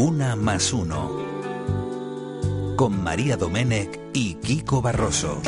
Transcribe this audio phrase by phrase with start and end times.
[0.00, 1.10] Una más uno.
[2.76, 5.42] Con María Domenech y Kiko Barroso.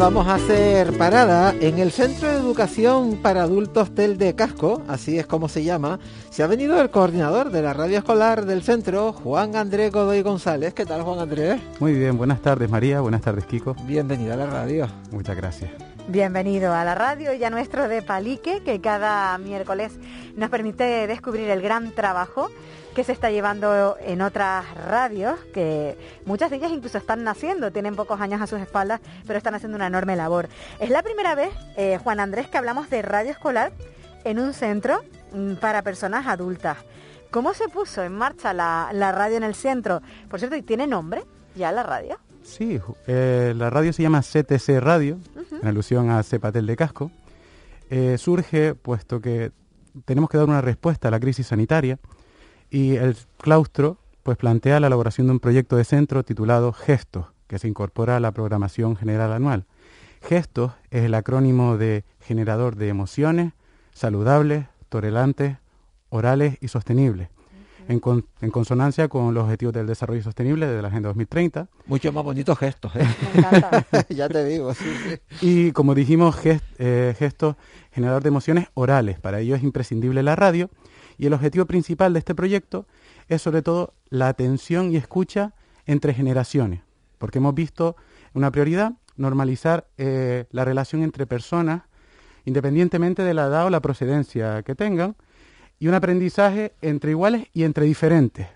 [0.00, 5.18] Vamos a hacer parada en el Centro de Educación para Adultos Tel de Casco, así
[5.18, 6.00] es como se llama.
[6.30, 10.72] Se ha venido el coordinador de la radio escolar del centro, Juan Andrés Godoy González.
[10.72, 11.60] ¿Qué tal, Juan Andrés?
[11.80, 13.76] Muy bien, buenas tardes María, buenas tardes Kiko.
[13.84, 14.88] Bienvenido a la radio.
[15.10, 15.70] Muchas gracias.
[16.08, 19.92] Bienvenido a la radio y a nuestro de Palique, que cada miércoles
[20.34, 22.48] nos permite descubrir el gran trabajo
[22.94, 27.96] que se está llevando en otras radios, que muchas de ellas incluso están naciendo, tienen
[27.96, 30.48] pocos años a sus espaldas, pero están haciendo una enorme labor.
[30.80, 33.72] Es la primera vez, eh, Juan Andrés, que hablamos de radio escolar
[34.24, 36.78] en un centro mm, para personas adultas.
[37.30, 40.02] ¿Cómo se puso en marcha la, la radio en el centro?
[40.28, 42.18] Por cierto, ¿y tiene nombre ya la radio?
[42.42, 45.18] Sí, eh, la radio se llama CTC Radio,
[45.60, 47.12] en alusión a Cepatel de Casco.
[47.90, 49.52] Eh, surge puesto que
[50.04, 51.98] tenemos que dar una respuesta a la crisis sanitaria
[52.70, 57.58] y el claustro pues plantea la elaboración de un proyecto de centro titulado Gestos, que
[57.58, 59.64] se incorpora a la programación general anual.
[60.22, 63.52] Gestos es el acrónimo de generador de emociones
[63.92, 65.56] saludables, tolerantes,
[66.10, 67.28] orales y sostenibles,
[67.88, 72.12] en, con- en consonancia con los objetivos del desarrollo sostenible de la Agenda 2030 Muchos
[72.14, 73.04] más bonitos gestos, ¿eh?
[73.34, 73.86] Me encanta.
[74.10, 75.46] ya te digo, sí, sí.
[75.46, 77.56] Y como dijimos, gest, eh, gesto
[77.92, 79.18] generador de emociones orales.
[79.18, 80.70] Para ello es imprescindible la radio.
[81.20, 82.86] Y el objetivo principal de este proyecto
[83.28, 85.52] es sobre todo la atención y escucha
[85.84, 86.80] entre generaciones.
[87.18, 87.94] Porque hemos visto
[88.32, 91.82] una prioridad normalizar eh, la relación entre personas,
[92.46, 95.14] independientemente de la edad o la procedencia que tengan,
[95.78, 98.48] y un aprendizaje entre iguales y entre diferentes.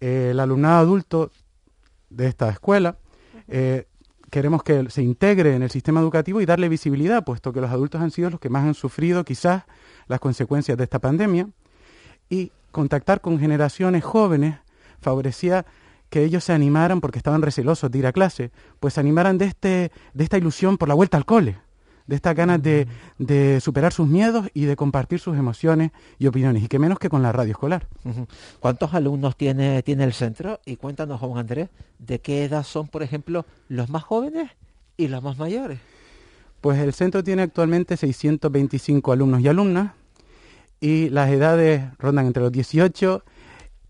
[0.00, 1.30] Eh, el alumnado adulto
[2.08, 2.96] de esta escuela
[3.48, 3.86] eh,
[4.30, 8.00] queremos que se integre en el sistema educativo y darle visibilidad, puesto que los adultos
[8.00, 9.64] han sido los que más han sufrido quizás
[10.06, 11.50] las consecuencias de esta pandemia.
[12.28, 14.56] Y contactar con generaciones jóvenes
[15.00, 15.64] favorecía
[16.10, 18.50] que ellos se animaran, porque estaban recelosos de ir a clase,
[18.80, 21.58] pues se animaran de, este, de esta ilusión por la vuelta al cole,
[22.06, 22.86] de estas ganas de,
[23.18, 27.08] de superar sus miedos y de compartir sus emociones y opiniones, y que menos que
[27.08, 27.86] con la radio escolar.
[28.60, 30.60] ¿Cuántos alumnos tiene, tiene el centro?
[30.64, 34.50] Y cuéntanos, Juan Andrés, ¿de qué edad son, por ejemplo, los más jóvenes
[34.96, 35.80] y los más mayores?
[36.60, 39.92] Pues el centro tiene actualmente 625 alumnos y alumnas
[40.80, 43.22] y las edades rondan entre los 18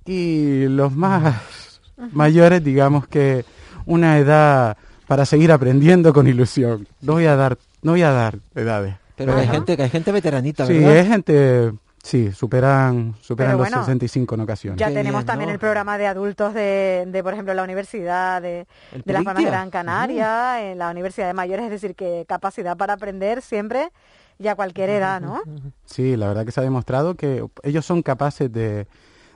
[0.04, 1.80] y los más
[2.12, 3.44] mayores, digamos que
[3.86, 4.76] una edad
[5.06, 6.86] para seguir aprendiendo con ilusión.
[7.00, 8.96] No voy a dar, no voy a dar edades.
[9.16, 9.52] Pero hay Ajá.
[9.54, 10.96] gente, que hay gente veteranita, Sí, ¿verdad?
[10.98, 11.72] es gente,
[12.06, 14.78] sí, superan, superan Pero los bueno, 65 en ocasiones.
[14.78, 15.54] Ya Qué tenemos bien, también ¿no?
[15.54, 19.34] el programa de adultos de, de, por ejemplo, la universidad de, de las Palmas de
[19.34, 19.50] Peliquia.
[19.50, 23.90] Gran Canaria, en la Universidad de Mayores, es decir, que capacidad para aprender siempre
[24.38, 25.40] y a cualquier edad, ¿no?
[25.84, 28.86] Sí, la verdad que se ha demostrado que ellos son capaces de,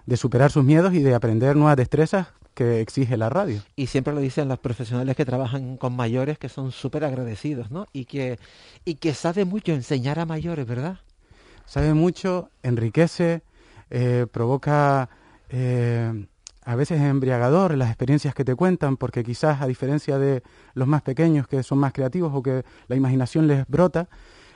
[0.06, 3.62] de superar sus miedos y de aprender nuevas destrezas que exige la radio.
[3.76, 7.86] Y siempre lo dicen los profesionales que trabajan con mayores que son súper agradecidos, ¿no?
[7.92, 8.38] Y que,
[8.84, 10.98] y que sabe mucho enseñar a mayores, ¿verdad?
[11.70, 13.42] Sabe mucho, enriquece,
[13.91, 15.08] eh, provoca
[15.50, 16.26] eh,
[16.64, 20.42] a veces es embriagador las experiencias que te cuentan, porque quizás a diferencia de
[20.75, 24.09] los más pequeños que son más creativos o que la imaginación les brota,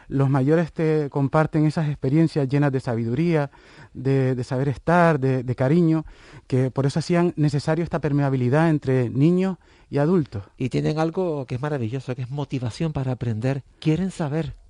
[0.08, 3.52] los mayores te comparten esas experiencias llenas de sabiduría,
[3.92, 6.04] de, saber estar, de cariño,
[6.48, 9.58] que por eso hacían necesario esta permeabilidad entre niños
[9.88, 10.42] y adultos.
[10.58, 13.62] Y tienen algo que es maravilloso, que es motivación para aprender.
[13.78, 14.63] Quieren saber.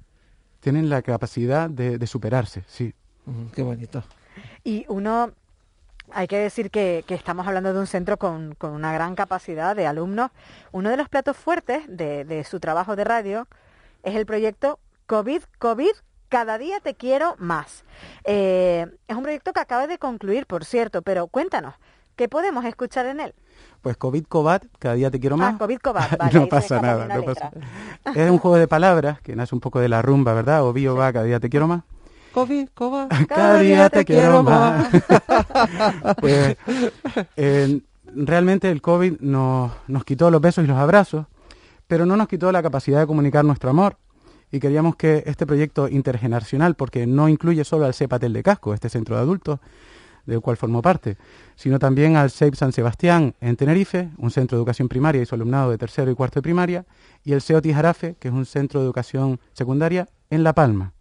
[0.65, 2.95] Tienen la capacidad de, de superarse, sí.
[3.55, 4.03] Qué bonito.
[4.65, 5.33] Y uno,
[6.11, 9.77] hay que decir que, que estamos hablando de un centro con, con una gran capacidad
[9.77, 10.31] de alumnos.
[10.73, 13.47] Uno de los platos fuertes de, de su trabajo de radio
[14.05, 15.93] es el proyecto COVID, COVID,
[16.31, 17.85] cada día te quiero más.
[18.25, 21.75] Eh, es un proyecto que acaba de concluir, por cierto, pero cuéntanos,
[22.17, 23.35] ¿qué podemos escuchar en él?
[23.83, 25.55] Pues COVID Cobat, cada día te quiero más.
[25.55, 27.51] Ah, COVID, COVID, vale, ahí no pasa nada, no pasa.
[28.15, 30.65] Es un juego de palabras que nace un poco de la rumba, ¿verdad?
[30.65, 31.83] O bio va, cada día te quiero más.
[32.35, 33.09] COVID, coba.
[33.29, 34.89] Cada día te quiero más.
[36.21, 36.57] Pues
[37.37, 41.27] eh, realmente el COVID nos, nos quitó los besos y los abrazos,
[41.87, 43.99] pero no nos quitó la capacidad de comunicar nuestro amor.
[44.51, 48.89] Y queríamos que este proyecto intergeneracional, porque no incluye solo al CEPATEL de Casco, este
[48.89, 49.61] centro de adultos,
[50.27, 51.17] del cual formó parte,
[51.57, 55.35] sino también al CEIP San Sebastián en Tenerife, un centro de educación primaria y su
[55.35, 56.87] alumnado de tercero y cuarto de primaria,
[57.25, 60.93] y el CEOTI Jarafe, que es un centro de educación secundaria en La Palma.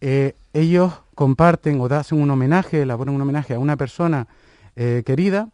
[0.00, 4.26] eh, ellos comparten o hacen un homenaje, elaboran un homenaje a una persona
[4.74, 5.50] eh, querida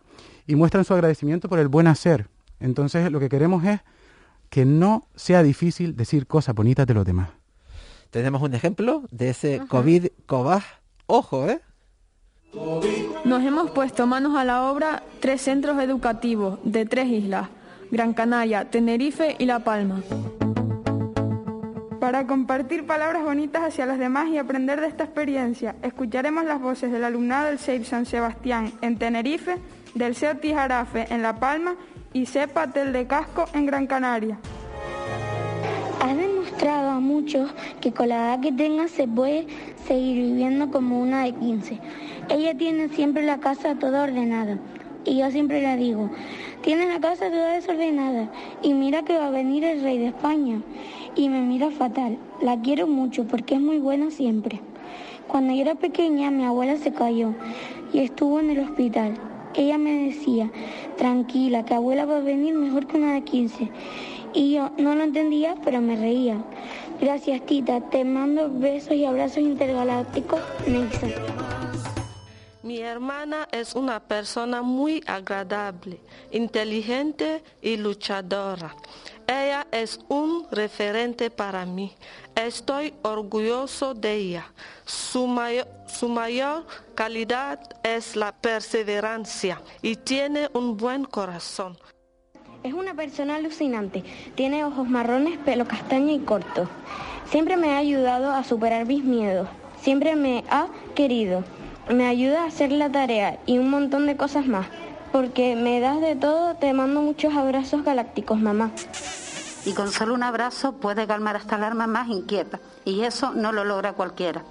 [0.47, 2.29] y muestran su agradecimiento por el buen hacer.
[2.61, 3.81] Entonces lo que queremos es
[4.49, 7.29] que no sea difícil decir cosas bonitas de los demás.
[8.11, 10.65] Tenemos un ejemplo de ese COVID Cobaj.
[11.07, 11.61] Ojo, ¿eh?
[12.53, 17.49] Nos hemos puesto manos a la obra tres centros educativos de tres islas,
[17.91, 20.01] Gran Canaria, Tenerife y La Palma.
[22.01, 26.91] Para compartir palabras bonitas hacia los demás y aprender de esta experiencia, escucharemos las voces
[26.91, 29.59] del alumnado del CEIP San Sebastián en Tenerife,
[29.95, 31.77] del CEO Tijarafe en La Palma
[32.15, 34.39] y CEPA Tel de Casco en Gran Canaria.
[36.69, 37.51] A muchos
[37.81, 39.47] que con la edad que tengas se puede
[39.87, 41.79] seguir viviendo como una de 15.
[42.29, 44.59] Ella tiene siempre la casa toda ordenada.
[45.07, 46.11] Y yo siempre le digo,
[46.61, 48.31] tienes la casa toda desordenada.
[48.63, 50.61] Y mira que va a venir el rey de España.
[51.17, 52.19] Y me mira fatal.
[52.43, 54.61] La quiero mucho porque es muy buena siempre.
[55.27, 57.33] Cuando yo era pequeña mi abuela se cayó
[57.95, 59.15] y estuvo en el hospital.
[59.55, 60.51] Ella me decía,
[60.99, 63.71] tranquila, que abuela va a venir mejor que una de 15.
[64.39, 66.37] Y yo no lo entendía, pero me reía.
[67.01, 67.81] Gracias, Tita.
[67.91, 71.09] Te mando besos y abrazos intergalácticos, Nexa.
[72.63, 75.99] Mi hermana es una persona muy agradable,
[76.31, 78.77] inteligente y luchadora.
[79.27, 81.93] Ella es un referente para mí.
[82.37, 84.53] Estoy orgulloso de ella.
[84.85, 85.27] Su
[85.89, 86.65] su mayor
[86.95, 91.77] calidad es la perseverancia y tiene un buen corazón.
[92.65, 94.03] Es una persona alucinante.
[94.35, 96.69] Tiene ojos marrones, pelo castaño y corto.
[97.31, 99.49] Siempre me ha ayudado a superar mis miedos.
[99.81, 100.67] Siempre me ha
[100.97, 101.45] querido.
[101.89, 104.67] Me ayuda a hacer la tarea y un montón de cosas más.
[105.13, 108.73] Porque me das de todo, te mando muchos abrazos galácticos, mamá.
[109.65, 112.59] Y con solo un abrazo puede calmar hasta el alma más inquieta.
[112.85, 114.43] Y eso no lo logra cualquiera.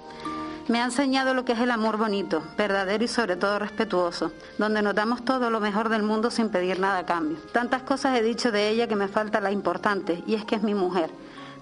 [0.68, 4.82] Me ha enseñado lo que es el amor bonito, verdadero y sobre todo respetuoso, donde
[4.82, 7.38] notamos todo lo mejor del mundo sin pedir nada a cambio.
[7.52, 10.62] Tantas cosas he dicho de ella que me falta la importante, y es que es
[10.62, 11.10] mi mujer.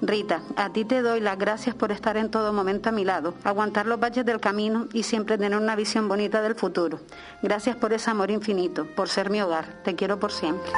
[0.03, 3.35] Rita, a ti te doy las gracias por estar en todo momento a mi lado,
[3.45, 6.99] aguantar los valles del camino y siempre tener una visión bonita del futuro.
[7.43, 9.67] Gracias por ese amor infinito, por ser mi hogar.
[9.85, 10.71] Te quiero por siempre.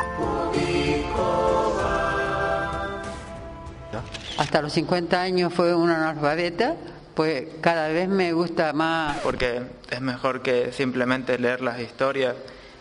[4.37, 6.77] Hasta los 50 años fue una analfabeta,
[7.19, 9.19] pues cada vez me gusta más.
[9.25, 9.61] Porque
[9.91, 12.37] es mejor que simplemente leer las historias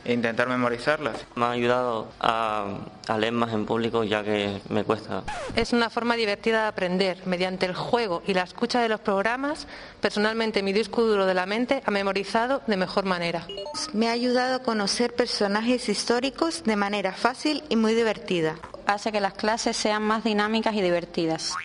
[0.05, 1.25] e intentar memorizarlas.
[1.33, 2.67] Me ha ayudado a,
[3.07, 5.23] a, leer más en público ya que me cuesta.
[5.55, 7.17] Es una forma divertida de aprender.
[7.25, 9.65] Mediante el juego y la escucha de los programas,
[10.01, 13.47] personalmente mi disco duro de la mente ha memorizado de mejor manera.
[13.93, 18.53] Me ha ayudado a conocer personajes históricos de manera fácil y muy divertida.
[18.85, 21.55] Hace que las clases sean más dinámicas y divertidas.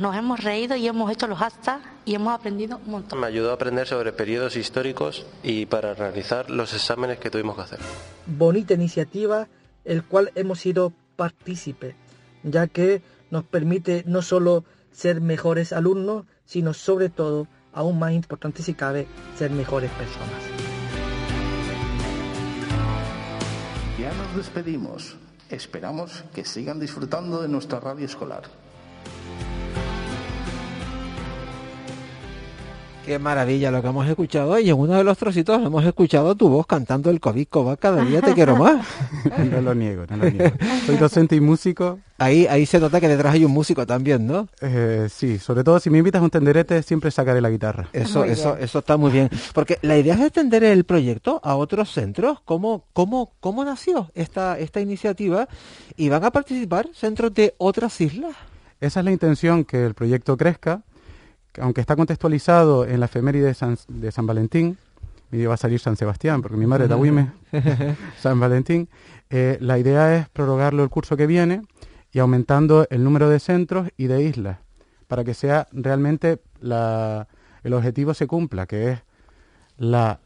[0.00, 3.20] Nos hemos reído y hemos hecho los hashtags y hemos aprendido un montón.
[3.20, 7.62] Me ayudó a aprender sobre periodos históricos y para realizar los exámenes que tuvimos que
[7.62, 7.78] hacer.
[8.26, 9.46] Bonita iniciativa,
[9.84, 11.94] el cual hemos sido partícipes,
[12.42, 13.00] ya que
[13.30, 19.06] nos permite no solo ser mejores alumnos, sino sobre todo, aún más importante si cabe,
[19.36, 20.42] ser mejores personas.
[24.00, 25.16] Ya nos despedimos.
[25.48, 28.42] Esperamos que sigan disfrutando de nuestra radio escolar.
[33.06, 36.48] Qué maravilla lo que hemos escuchado y en uno de los trocitos hemos escuchado tu
[36.48, 38.84] voz cantando el COVID Coba cada día te quiero más.
[39.52, 40.56] no lo niego, no lo niego.
[40.86, 42.00] Soy docente y músico.
[42.18, 44.48] Ahí, ahí se nota que detrás hay un músico también, ¿no?
[44.60, 47.88] Eh, sí, sobre todo si me invitas a un tenderete siempre sacaré la guitarra.
[47.92, 49.30] Eso, eso, eso está muy bien.
[49.54, 52.40] Porque la idea es extender el proyecto a otros centros.
[52.44, 55.46] ¿Cómo, cómo, cómo nació esta, esta iniciativa?
[55.96, 58.34] ¿Y van a participar centros de otras islas?
[58.80, 60.82] Esa es la intención, que el proyecto crezca
[61.60, 64.78] aunque está contextualizado en la efeméride de San, de San Valentín,
[65.30, 67.32] mi día va a salir San Sebastián, porque mi madre es Tahuime,
[68.20, 68.88] San Valentín,
[69.30, 71.62] eh, la idea es prorrogarlo el curso que viene
[72.12, 74.58] y aumentando el número de centros y de islas,
[75.08, 77.28] para que sea realmente la,
[77.64, 79.02] el objetivo se cumpla, que es
[79.78, 80.20] la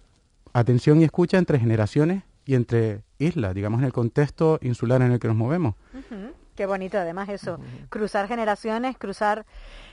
[0.53, 5.19] atención y escucha entre generaciones y entre islas, digamos en el contexto insular en el
[5.19, 5.75] que nos movemos.
[5.95, 6.33] Uh -huh.
[6.61, 7.89] Qué bonito además eso, uh -huh.
[7.89, 9.47] cruzar generaciones, cruzar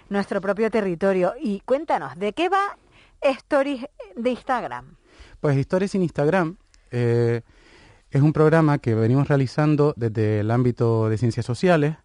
[0.10, 1.34] nuestro propio territorio.
[1.40, 2.78] Y cuéntanos, ¿de qué va
[3.22, 3.86] Stories
[4.18, 4.98] de Instagram?
[5.40, 6.58] Pues Stories en Instagram
[6.92, 7.40] eh,
[8.12, 11.96] es un programa que venimos realizando desde el ámbito de ciencias sociales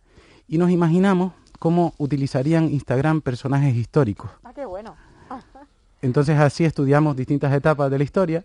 [0.47, 4.31] y nos imaginamos cómo utilizarían Instagram personajes históricos.
[4.45, 4.95] Ah, qué bueno.
[6.02, 8.45] Entonces así estudiamos distintas etapas de la historia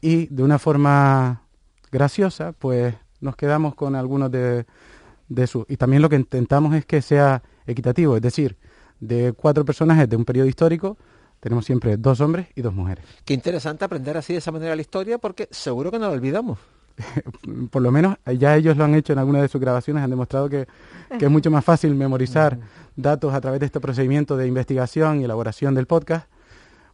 [0.00, 1.42] y de una forma
[1.90, 4.64] graciosa, pues nos quedamos con algunos de,
[5.30, 5.64] de sus...
[5.68, 8.58] Y también lo que intentamos es que sea equitativo, es decir,
[8.98, 10.98] de cuatro personajes de un periodo histórico,
[11.38, 13.04] tenemos siempre dos hombres y dos mujeres.
[13.24, 16.58] Qué interesante aprender así de esa manera la historia porque seguro que no la olvidamos.
[17.70, 20.50] Por lo menos ya ellos lo han hecho en alguna de sus grabaciones, han demostrado
[20.50, 20.66] que,
[21.18, 22.58] que es mucho más fácil memorizar
[22.96, 26.28] datos a través de este procedimiento de investigación y elaboración del podcast,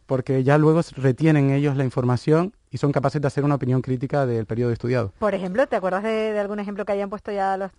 [0.05, 4.25] porque ya luego retienen ellos la información y son capaces de hacer una opinión crítica
[4.25, 5.11] del periodo estudiado.
[5.19, 7.71] Por ejemplo, ¿te acuerdas de, algún ejemplo que hayan puesto ya los,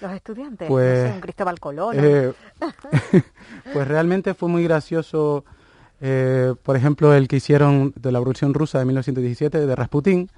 [0.00, 0.68] los estudiantes?
[0.68, 1.96] Pues, un Cristóbal Colón.
[1.98, 2.32] Eh,
[3.72, 5.44] pues realmente fue muy gracioso,
[6.00, 10.30] eh, por ejemplo, el que hicieron de la Revolución Rusa de 1917, de Rasputín.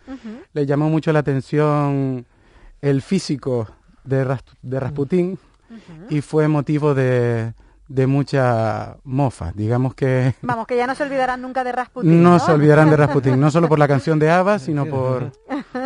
[0.53, 2.27] Le llamó mucho la atención
[2.81, 3.69] el físico
[4.05, 5.39] de, de Rasputín
[6.09, 7.53] y fue motivo de,
[7.89, 10.35] de mucha mofa, digamos que...
[10.43, 12.23] Vamos, que ya no se olvidarán nunca de Rasputin.
[12.23, 15.33] No, se olvidarán de Rasputin, no solo por la canción de Ava, sino por,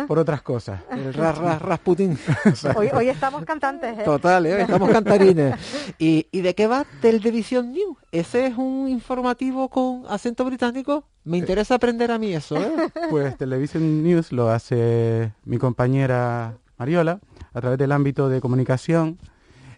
[0.07, 0.81] por otras cosas.
[0.91, 2.17] El ras, ras, Rasputin.
[2.75, 4.03] Hoy, hoy estamos cantantes, ¿eh?
[4.03, 4.61] Total, ¿eh?
[4.63, 5.55] estamos cantarines.
[5.97, 7.97] ¿Y, ¿Y de qué va Televisión News?
[8.11, 11.05] ¿Ese es un informativo con acento británico?
[11.23, 12.71] Me interesa aprender a mí eso, ¿eh?
[13.09, 17.19] Pues Television News lo hace mi compañera Mariola
[17.53, 19.17] a través del ámbito de comunicación.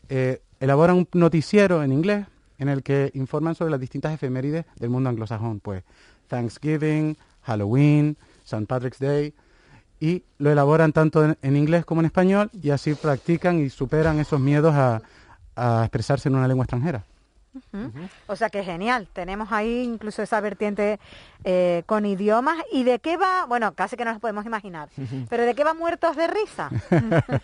[0.10, 2.26] Eh, elaboran un noticiero en inglés
[2.58, 5.84] en el que informan sobre las distintas efemérides del mundo anglosajón, pues
[6.28, 8.66] Thanksgiving, Halloween, St.
[8.66, 9.34] Patrick's Day,
[10.00, 14.40] y lo elaboran tanto en, inglés como en español y así practican y superan esos
[14.40, 15.02] miedos a,
[15.84, 17.06] expresarse en una lengua extranjera.
[18.28, 21.00] O sea que genial, tenemos ahí incluso esa vertiente
[21.46, 22.58] eh, con idiomas.
[22.74, 23.46] ¿Y de qué va?
[23.46, 24.90] Bueno, casi que no nos podemos imaginar,
[25.30, 26.70] pero ¿de qué va Muertos de Risa?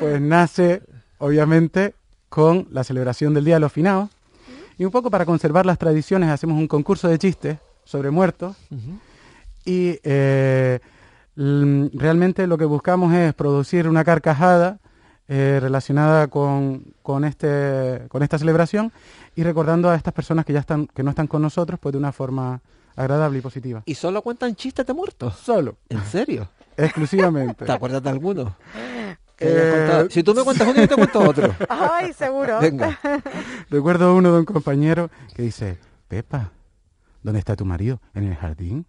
[0.00, 0.82] pues nace,
[1.18, 1.94] obviamente,
[2.28, 4.10] con la celebración del Día de los Finados.
[4.76, 8.56] Y un poco para conservar las tradiciones hacemos un concurso de chistes sobre muertos.
[9.64, 10.80] Y eh,
[11.36, 14.78] realmente lo que buscamos es producir una carcajada
[15.26, 18.92] eh, relacionada con, con, este, con esta celebración
[19.34, 21.98] y recordando a estas personas que ya están, que no están con nosotros, pues de
[21.98, 22.60] una forma
[22.94, 23.82] agradable y positiva.
[23.86, 25.34] ¿Y solo cuentan chistes de muertos?
[25.36, 25.78] Solo.
[25.88, 26.48] ¿En serio?
[26.76, 27.64] Exclusivamente.
[27.64, 28.56] ¿Te acuerdas de alguno?
[29.38, 31.54] Eh, si tú me cuentas uno, yo te cuento otro.
[31.68, 32.60] Ay, seguro.
[32.60, 32.98] Venga.
[33.70, 36.52] Recuerdo uno de un compañero que dice, Pepa,
[37.22, 38.00] ¿dónde está tu marido?
[38.14, 38.86] ¿En el jardín?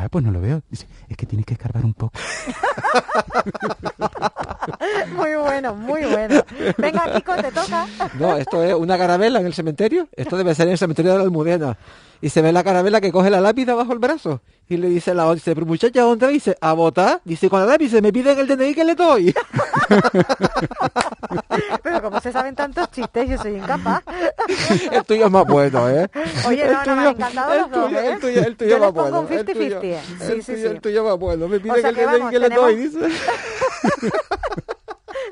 [0.00, 0.62] Ah, pues no lo veo.
[0.70, 2.16] Dice, es que tienes que escarbar un poco.
[5.16, 6.40] muy bueno, muy bueno.
[6.78, 7.84] Venga, Kiko, te toca.
[8.14, 10.08] No, esto es una carabela en el cementerio.
[10.14, 11.76] Esto debe ser en el cementerio de la Almudena
[12.20, 14.40] y se ve la carabela que coge la lápida bajo el brazo.
[14.68, 16.32] Y le dice la dice, pero muchacha, ¿dónde va?
[16.32, 17.20] Dice, a votar.
[17.24, 19.34] Dice, con la lápiz me piden el DNI que le doy.
[21.82, 24.02] pero como se saben tantos chistes, yo soy incapaz.
[24.92, 26.08] el tuyo es más bueno, ¿eh?
[26.46, 28.12] Oye, no, no, me han encantado los dos, ¿eh?
[28.12, 29.20] El tuyo, el más bueno.
[29.20, 29.82] Un 50 -50.
[29.82, 30.00] ¿eh?
[30.18, 30.74] Sí, el, sí, tuyo, sí.
[30.74, 31.48] el tuyo es más bueno.
[31.48, 32.98] Me el DNI que le doy, dice.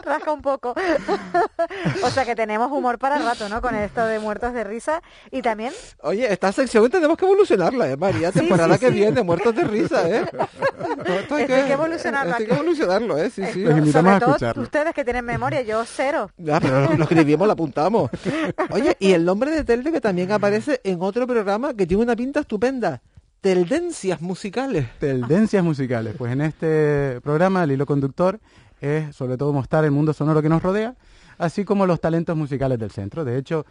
[0.06, 0.74] rasca un poco.
[2.02, 3.60] o sea que tenemos humor para el rato, ¿no?
[3.60, 5.02] Con esto de muertos de risa.
[5.30, 5.72] Y también...
[6.00, 8.32] Oye, esta sección tenemos que evolucionarla, ¿eh, María?
[8.32, 10.24] Temporada que viene, muertos de risa, ¿eh?
[11.06, 12.36] Esto hay que, evolucionarla.
[12.36, 13.30] hay que evolucionarlo, ¿eh?
[13.30, 13.64] Sí, sí.
[13.92, 16.30] Sobre todo ustedes que tienen memoria, yo cero.
[16.36, 18.10] Ya, pero lo, escribimos, lo apuntamos.
[18.70, 22.16] Oye, y el nombre de Telde que también aparece en otro programa que tiene una
[22.16, 23.02] pinta estupenda.
[23.40, 24.86] Tendencias musicales.
[24.98, 26.14] Tendencias musicales.
[26.16, 28.40] Pues en este programa el hilo conductor
[28.80, 30.94] es sobre todo mostrar el mundo sonoro que nos rodea,
[31.38, 33.24] así como los talentos musicales del centro.
[33.24, 33.64] De hecho,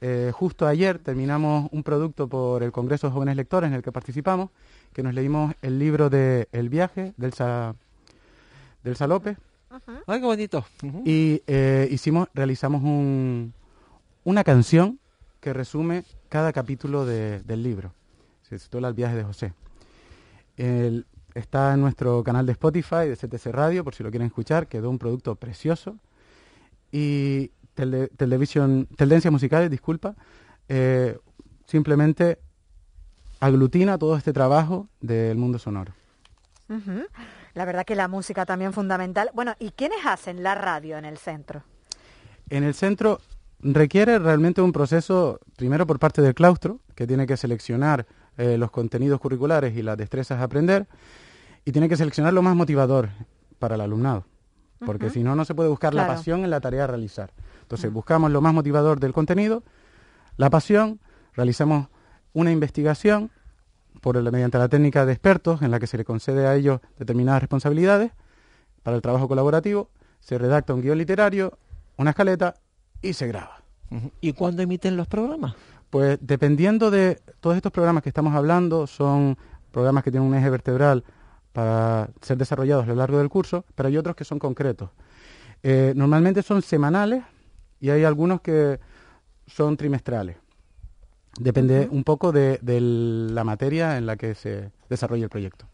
[0.00, 3.92] eh, justo ayer terminamos un producto por el Congreso de Jóvenes Lectores en el que
[3.92, 4.50] participamos,
[4.92, 7.74] que nos leímos el libro de El viaje del, Sa,
[8.82, 9.36] del Salope.
[10.06, 10.64] Ay, qué bonito.
[11.04, 13.52] Y eh, hicimos, realizamos un,
[14.24, 14.98] una canción
[15.40, 17.92] que resume cada capítulo del libro.
[18.42, 19.52] Se titula El viaje de José.
[20.56, 24.66] El, Está en nuestro canal de Spotify, de CTC Radio, por si lo quieren escuchar.
[24.66, 25.96] Quedó un producto precioso.
[26.92, 27.52] Y
[28.16, 30.14] televisión, Tendencias Musicales, disculpa,
[30.68, 31.18] eh,
[31.66, 32.38] simplemente
[33.38, 35.92] aglutina todo este trabajo del mundo sonoro.
[37.54, 39.30] La verdad que la música también fundamental.
[39.34, 41.62] Bueno, ¿y quiénes hacen la radio en el centro?
[42.48, 43.20] En el centro
[43.60, 48.06] requiere realmente un proceso, primero por parte del claustro, que tiene que seleccionar
[48.36, 50.86] eh, los contenidos curriculares y las destrezas a aprender,
[51.64, 53.10] y tiene que seleccionar lo más motivador
[53.58, 54.24] para el alumnado,
[54.84, 57.32] porque si no, no se puede buscar la pasión en la tarea a realizar.
[57.62, 59.62] Entonces, buscamos lo más motivador del contenido,
[60.36, 61.00] la pasión,
[61.34, 61.88] realizamos
[62.32, 63.30] una investigación
[64.00, 67.42] por mediante la técnica de expertos en la que se le concede a ellos determinadas
[67.42, 68.12] responsabilidades
[68.82, 71.58] para el trabajo colaborativo, se redacta un guion literario,
[71.96, 72.54] una escaleta
[73.02, 73.62] y se graba.
[74.20, 75.54] ¿Y cuándo emiten los programas?
[75.90, 79.36] Pues dependiendo de todos estos programas que estamos hablando, son
[79.72, 81.04] programas que tienen un eje vertebral
[81.52, 84.90] para ser desarrollados a lo largo del curso, pero hay otros que son concretos.
[85.64, 87.24] Eh, normalmente son semanales
[87.80, 88.78] y hay algunos que
[89.48, 90.36] son trimestrales.
[91.38, 95.66] Depende un poco de, de la materia en la que se desarrolla el proyecto.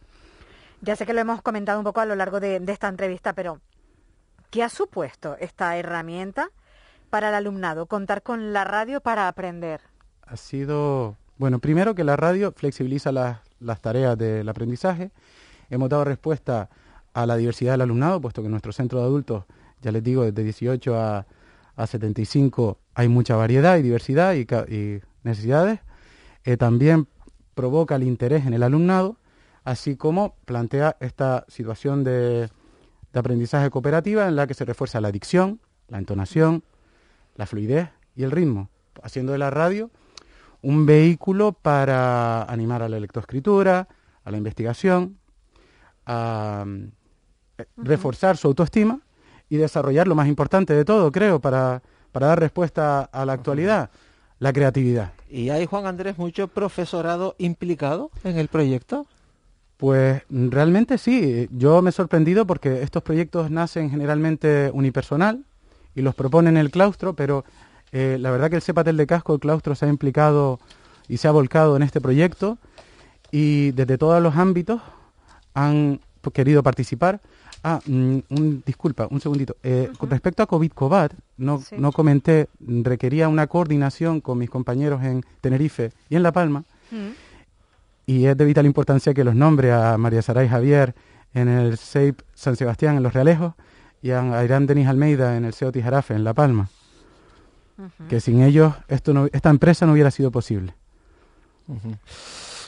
[0.81, 3.33] Ya sé que lo hemos comentado un poco a lo largo de, de esta entrevista,
[3.35, 3.61] pero
[4.51, 6.51] ¿qué ha supuesto esta herramienta
[7.11, 9.81] para el alumnado, contar con la radio para aprender?
[10.27, 15.13] Ha sido, bueno, primero que la radio flexibiliza las, tareas del aprendizaje.
[15.71, 16.69] Hemos dado respuesta
[17.15, 19.45] a la diversidad del alumnado, puesto que en nuestro centro de adultos,
[19.83, 21.27] ya les digo, desde 18 a,
[21.77, 24.41] a 75 hay mucha variedad y diversidad y,
[24.75, 25.79] y necesidades.
[26.45, 27.07] Eh, también
[27.55, 29.17] provoca el interés en el alumnado,
[29.63, 32.49] así como plantea esta situación de,
[33.13, 36.65] de aprendizaje cooperativa en la que se refuerza la dicción, la entonación,
[37.37, 38.71] la fluidez y el ritmo,
[39.03, 39.91] haciendo de la radio
[40.63, 43.89] un vehículo para animar a la lectoescritura,
[44.25, 45.19] a la investigación,
[46.05, 49.01] a uh, reforzar su autoestima
[49.49, 51.83] y desarrollar lo más importante de todo, creo, para,
[52.13, 53.91] para dar respuesta a la actualidad,
[54.39, 55.13] la creatividad.
[55.31, 59.07] ¿Y hay, Juan Andrés, mucho profesorado implicado en el proyecto?
[59.77, 61.49] Pues realmente sí.
[61.53, 65.45] Yo me he sorprendido porque estos proyectos nacen generalmente unipersonal
[65.95, 67.45] y los propone en el claustro, pero
[67.93, 70.59] eh, la verdad que el CEPATEL de Casco, el claustro, se ha implicado
[71.09, 72.59] y se ha volcado en este proyecto
[73.31, 74.81] y desde todos los ámbitos
[75.55, 76.01] han
[76.33, 77.21] querido participar.
[77.63, 79.57] Ah, mm, un, disculpa, un segundito.
[79.63, 81.77] Eh, Con respecto a COVID Cobat, no, sí.
[81.79, 86.65] no comenté, requería una coordinación con mis compañeros en Tenerife y en La Palma.
[86.91, 87.11] Mm.
[88.07, 90.95] Y es de vital importancia que los nombre a María Saray Javier
[91.35, 93.55] en el CEIP San Sebastián en Los Realejos
[94.01, 96.69] y a Irán Denis Almeida en el CEO Tijarafe en La Palma.
[97.79, 98.09] Uh -huh.
[98.09, 100.75] Que sin ellos esto no, esta empresa no hubiera sido posible.
[101.69, 101.99] Uh -huh.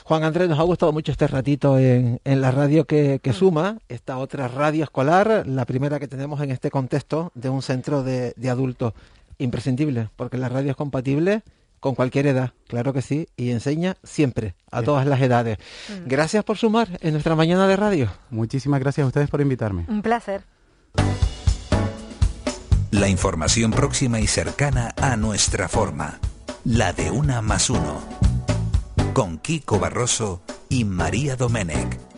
[0.09, 3.77] Juan Andrés, nos ha gustado mucho este ratito en, en la radio que, que, suma,
[3.89, 8.33] esta otra radio escolar, la primera que tenemos en este contexto de un centro de,
[8.35, 8.93] de adultos
[9.37, 11.43] imprescindible, porque la radio es compatible
[11.79, 15.59] con cualquier edad, claro que sí, y enseña siempre, a todas las edades.
[15.89, 16.07] Mm.
[16.07, 18.09] Gracias por sumar en nuestra mañana de radio.
[18.31, 19.85] Muchísimas gracias a ustedes por invitarme.
[19.87, 20.41] Un placer.
[22.99, 26.19] La información próxima y cercana a nuestra forma,
[26.65, 28.01] la de una más uno
[29.13, 32.08] con Kiko Barroso y María Domenech.